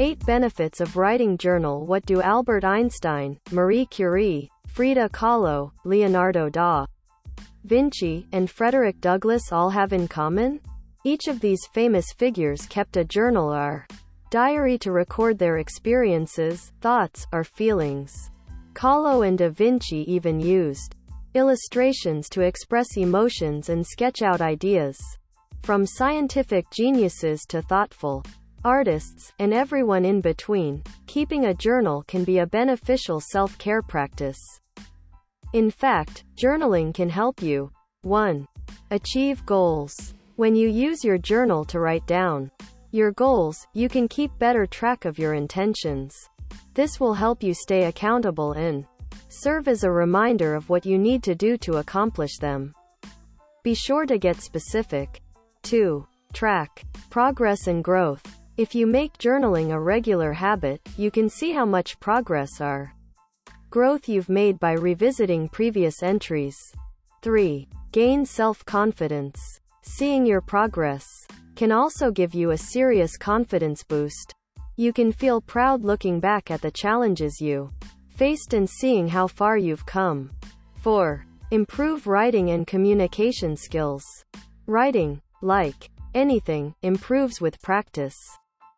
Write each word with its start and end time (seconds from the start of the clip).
8 0.00 0.24
Benefits 0.26 0.80
of 0.80 0.96
Writing 0.96 1.36
Journal 1.36 1.84
What 1.84 2.06
do 2.06 2.22
Albert 2.22 2.64
Einstein, 2.64 3.36
Marie 3.50 3.84
Curie, 3.84 4.48
Frida 4.68 5.08
Kahlo, 5.08 5.72
Leonardo 5.82 6.48
da 6.48 6.86
Vinci, 7.64 8.24
and 8.30 8.48
Frederick 8.48 9.00
Douglass 9.00 9.50
all 9.50 9.68
have 9.68 9.92
in 9.92 10.06
common? 10.06 10.60
Each 11.02 11.26
of 11.26 11.40
these 11.40 11.66
famous 11.74 12.12
figures 12.16 12.64
kept 12.66 12.96
a 12.96 13.04
journal 13.04 13.52
or 13.52 13.88
diary 14.30 14.78
to 14.78 14.92
record 14.92 15.36
their 15.36 15.56
experiences, 15.56 16.70
thoughts, 16.80 17.26
or 17.32 17.42
feelings. 17.42 18.30
Kahlo 18.74 19.26
and 19.26 19.38
da 19.38 19.48
Vinci 19.48 20.04
even 20.06 20.38
used 20.38 20.94
illustrations 21.34 22.28
to 22.28 22.42
express 22.42 22.96
emotions 22.96 23.68
and 23.68 23.84
sketch 23.84 24.22
out 24.22 24.40
ideas. 24.40 24.96
From 25.64 25.84
scientific 25.84 26.70
geniuses 26.70 27.44
to 27.48 27.62
thoughtful 27.62 28.22
artists, 28.64 29.32
and 29.38 29.54
everyone 29.54 30.04
in 30.04 30.20
between, 30.20 30.82
keeping 31.06 31.46
a 31.46 31.54
journal 31.54 32.02
can 32.06 32.24
be 32.24 32.38
a 32.38 32.46
beneficial 32.46 33.20
self-care 33.20 33.82
practice. 33.82 34.38
In 35.52 35.70
fact, 35.70 36.24
journaling 36.36 36.92
can 36.92 37.08
help 37.08 37.42
you 37.42 37.70
1. 38.02 38.46
Achieve 38.90 39.44
goals. 39.46 40.14
When 40.36 40.54
you 40.54 40.68
use 40.68 41.04
your 41.04 41.18
journal 41.18 41.64
to 41.66 41.80
write 41.80 42.06
down 42.06 42.50
your 42.90 43.12
goals, 43.12 43.66
you 43.74 43.88
can 43.88 44.08
keep 44.08 44.30
better 44.38 44.66
track 44.66 45.04
of 45.04 45.18
your 45.18 45.34
intentions. 45.34 46.14
This 46.74 47.00
will 47.00 47.14
help 47.14 47.42
you 47.42 47.54
stay 47.54 47.84
accountable 47.84 48.52
and 48.52 48.86
serve 49.28 49.68
as 49.68 49.84
a 49.84 49.90
reminder 49.90 50.54
of 50.54 50.68
what 50.68 50.86
you 50.86 50.98
need 50.98 51.22
to 51.24 51.34
do 51.34 51.56
to 51.58 51.78
accomplish 51.78 52.38
them. 52.38 52.74
Be 53.62 53.74
sure 53.74 54.06
to 54.06 54.18
get 54.18 54.40
specific. 54.40 55.20
2. 55.62 56.06
Track 56.32 56.84
progress 57.10 57.66
and 57.66 57.82
growth. 57.82 58.22
If 58.58 58.74
you 58.74 58.88
make 58.88 59.16
journaling 59.18 59.70
a 59.70 59.78
regular 59.78 60.32
habit, 60.32 60.80
you 60.96 61.12
can 61.12 61.28
see 61.30 61.52
how 61.52 61.64
much 61.64 62.00
progress 62.00 62.60
or 62.60 62.92
growth 63.70 64.08
you've 64.08 64.28
made 64.28 64.58
by 64.58 64.72
revisiting 64.72 65.48
previous 65.48 66.02
entries. 66.02 66.56
3. 67.22 67.68
Gain 67.92 68.26
self-confidence. 68.26 69.38
Seeing 69.82 70.26
your 70.26 70.40
progress 70.40 71.06
can 71.54 71.70
also 71.70 72.10
give 72.10 72.34
you 72.34 72.50
a 72.50 72.58
serious 72.58 73.16
confidence 73.16 73.84
boost. 73.84 74.34
You 74.74 74.92
can 74.92 75.12
feel 75.12 75.40
proud 75.40 75.84
looking 75.84 76.18
back 76.18 76.50
at 76.50 76.60
the 76.60 76.72
challenges 76.72 77.40
you 77.40 77.70
faced 78.08 78.54
and 78.54 78.68
seeing 78.68 79.06
how 79.06 79.28
far 79.28 79.56
you've 79.56 79.86
come. 79.86 80.32
4. 80.80 81.24
Improve 81.52 82.08
writing 82.08 82.50
and 82.50 82.66
communication 82.66 83.56
skills. 83.56 84.02
Writing, 84.66 85.22
like 85.42 85.90
anything, 86.12 86.74
improves 86.82 87.40
with 87.40 87.62
practice. 87.62 88.18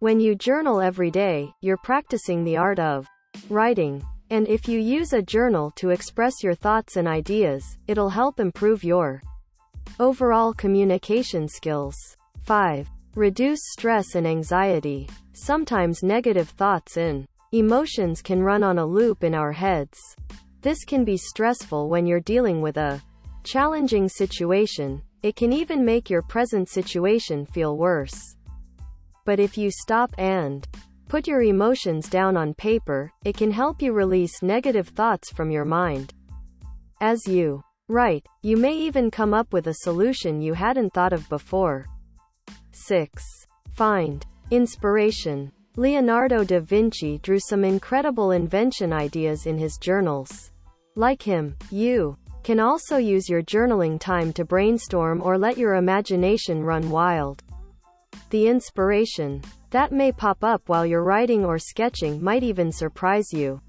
When 0.00 0.20
you 0.20 0.34
journal 0.34 0.82
every 0.82 1.10
day, 1.10 1.54
you're 1.62 1.78
practicing 1.78 2.44
the 2.44 2.58
art 2.58 2.78
of 2.78 3.08
writing. 3.48 4.04
And 4.28 4.46
if 4.46 4.68
you 4.68 4.78
use 4.78 5.14
a 5.14 5.22
journal 5.22 5.70
to 5.76 5.88
express 5.88 6.42
your 6.42 6.54
thoughts 6.54 6.96
and 6.96 7.08
ideas, 7.08 7.78
it'll 7.88 8.10
help 8.10 8.38
improve 8.38 8.84
your 8.84 9.22
overall 9.98 10.52
communication 10.52 11.48
skills. 11.48 11.96
5. 12.42 12.86
Reduce 13.14 13.60
stress 13.72 14.16
and 14.16 14.26
anxiety. 14.26 15.08
Sometimes 15.32 16.02
negative 16.02 16.50
thoughts 16.50 16.98
and 16.98 17.26
emotions 17.52 18.20
can 18.20 18.42
run 18.42 18.62
on 18.62 18.76
a 18.76 18.84
loop 18.84 19.24
in 19.24 19.34
our 19.34 19.52
heads. 19.52 19.98
This 20.60 20.84
can 20.84 21.06
be 21.06 21.16
stressful 21.16 21.88
when 21.88 22.04
you're 22.04 22.20
dealing 22.20 22.60
with 22.60 22.76
a 22.76 23.00
challenging 23.44 24.10
situation. 24.10 25.00
It 25.22 25.36
can 25.36 25.54
even 25.54 25.86
make 25.86 26.10
your 26.10 26.20
present 26.20 26.68
situation 26.68 27.46
feel 27.46 27.78
worse. 27.78 28.35
But 29.26 29.40
if 29.40 29.58
you 29.58 29.72
stop 29.72 30.14
and 30.18 30.66
put 31.08 31.26
your 31.26 31.42
emotions 31.42 32.08
down 32.08 32.36
on 32.36 32.54
paper, 32.54 33.10
it 33.24 33.36
can 33.36 33.50
help 33.50 33.82
you 33.82 33.92
release 33.92 34.40
negative 34.40 34.88
thoughts 34.88 35.32
from 35.32 35.50
your 35.50 35.64
mind. 35.64 36.14
As 37.00 37.26
you 37.26 37.62
write, 37.88 38.24
you 38.42 38.56
may 38.56 38.74
even 38.74 39.10
come 39.10 39.34
up 39.34 39.52
with 39.52 39.66
a 39.66 39.82
solution 39.82 40.40
you 40.40 40.54
hadn't 40.54 40.94
thought 40.94 41.12
of 41.12 41.28
before. 41.28 41.86
6. 42.70 43.22
Find 43.72 44.24
inspiration. 44.52 45.50
Leonardo 45.74 46.44
da 46.44 46.60
Vinci 46.60 47.18
drew 47.18 47.40
some 47.40 47.64
incredible 47.64 48.30
invention 48.30 48.92
ideas 48.92 49.46
in 49.46 49.58
his 49.58 49.76
journals. 49.76 50.52
Like 50.94 51.20
him, 51.20 51.56
you 51.72 52.16
can 52.44 52.60
also 52.60 52.96
use 52.96 53.28
your 53.28 53.42
journaling 53.42 53.98
time 53.98 54.32
to 54.34 54.44
brainstorm 54.44 55.20
or 55.20 55.36
let 55.36 55.58
your 55.58 55.74
imagination 55.74 56.62
run 56.62 56.90
wild. 56.90 57.42
The 58.30 58.48
inspiration 58.48 59.40
that 59.70 59.92
may 59.92 60.10
pop 60.10 60.42
up 60.42 60.62
while 60.66 60.84
you're 60.84 61.04
writing 61.04 61.44
or 61.44 61.58
sketching 61.58 62.22
might 62.22 62.42
even 62.42 62.72
surprise 62.72 63.32
you. 63.32 63.60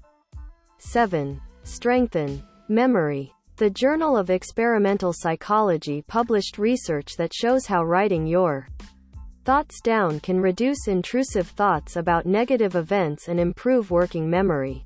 7. 0.78 1.40
Strengthen 1.62 2.42
memory. 2.68 3.32
The 3.56 3.70
Journal 3.70 4.16
of 4.16 4.30
Experimental 4.30 5.12
Psychology 5.12 6.02
published 6.02 6.58
research 6.58 7.16
that 7.18 7.32
shows 7.32 7.66
how 7.66 7.84
writing 7.84 8.26
your 8.26 8.66
thoughts 9.44 9.80
down 9.80 10.18
can 10.20 10.40
reduce 10.40 10.88
intrusive 10.88 11.46
thoughts 11.48 11.94
about 11.94 12.26
negative 12.26 12.74
events 12.74 13.28
and 13.28 13.38
improve 13.38 13.92
working 13.92 14.28
memory. 14.28 14.84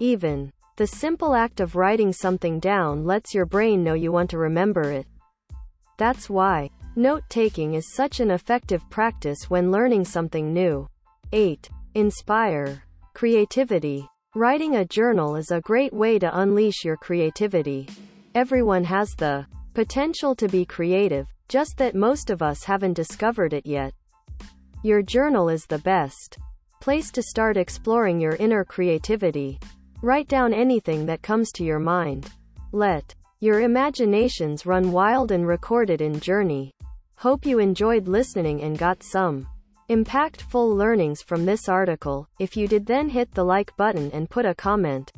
Even 0.00 0.50
the 0.76 0.86
simple 0.86 1.34
act 1.34 1.60
of 1.60 1.76
writing 1.76 2.12
something 2.12 2.58
down 2.58 3.04
lets 3.04 3.34
your 3.34 3.44
brain 3.44 3.84
know 3.84 3.94
you 3.94 4.12
want 4.12 4.30
to 4.30 4.38
remember 4.38 4.90
it. 4.90 5.06
That's 5.98 6.30
why 6.30 6.70
Note-taking 6.98 7.74
is 7.74 7.94
such 7.94 8.18
an 8.18 8.32
effective 8.32 8.82
practice 8.90 9.48
when 9.48 9.70
learning 9.70 10.04
something 10.04 10.52
new. 10.52 10.88
8. 11.32 11.70
Inspire 11.94 12.82
creativity. 13.14 14.04
Writing 14.34 14.74
a 14.74 14.84
journal 14.84 15.36
is 15.36 15.52
a 15.52 15.60
great 15.60 15.92
way 15.92 16.18
to 16.18 16.40
unleash 16.40 16.84
your 16.84 16.96
creativity. 16.96 17.88
Everyone 18.34 18.82
has 18.82 19.14
the 19.14 19.46
potential 19.74 20.34
to 20.34 20.48
be 20.48 20.64
creative, 20.64 21.28
just 21.46 21.76
that 21.76 21.94
most 21.94 22.30
of 22.30 22.42
us 22.42 22.64
haven't 22.64 22.94
discovered 22.94 23.52
it 23.52 23.64
yet. 23.64 23.94
Your 24.82 25.00
journal 25.00 25.48
is 25.48 25.66
the 25.66 25.78
best 25.78 26.36
place 26.80 27.12
to 27.12 27.22
start 27.22 27.56
exploring 27.56 28.18
your 28.18 28.34
inner 28.40 28.64
creativity. 28.64 29.60
Write 30.02 30.26
down 30.26 30.52
anything 30.52 31.06
that 31.06 31.22
comes 31.22 31.52
to 31.52 31.64
your 31.64 31.78
mind. 31.78 32.32
Let 32.72 33.14
your 33.38 33.60
imaginations 33.60 34.66
run 34.66 34.90
wild 34.90 35.30
and 35.30 35.46
record 35.46 35.90
it 35.90 36.00
in 36.00 36.18
Journey. 36.18 36.74
Hope 37.18 37.44
you 37.44 37.58
enjoyed 37.58 38.06
listening 38.06 38.62
and 38.62 38.78
got 38.78 39.02
some 39.02 39.48
impactful 39.90 40.76
learnings 40.76 41.20
from 41.20 41.44
this 41.44 41.68
article. 41.68 42.28
If 42.38 42.56
you 42.56 42.68
did 42.68 42.86
then 42.86 43.08
hit 43.08 43.32
the 43.32 43.42
like 43.42 43.76
button 43.76 44.08
and 44.12 44.30
put 44.30 44.46
a 44.46 44.54
comment. 44.54 45.10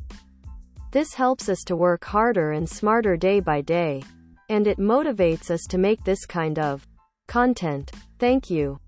This 0.89 1.13
helps 1.13 1.47
us 1.47 1.59
to 1.65 1.75
work 1.75 2.03
harder 2.03 2.53
and 2.53 2.67
smarter 2.67 3.15
day 3.17 3.39
by 3.39 3.61
day. 3.61 4.01
And 4.49 4.65
it 4.65 4.79
motivates 4.79 5.51
us 5.51 5.61
to 5.69 5.77
make 5.77 6.03
this 6.03 6.25
kind 6.25 6.57
of 6.57 6.87
content. 7.27 7.91
Thank 8.17 8.49
you. 8.49 8.79